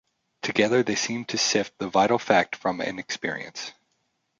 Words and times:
Together 0.41 0.81
they 0.81 0.95
seemed 0.95 1.27
to 1.27 1.37
sift 1.37 1.77
the 1.77 1.87
vital 1.87 2.17
fact 2.17 2.55
from 2.55 2.81
an 2.81 2.97
experience. 2.97 3.71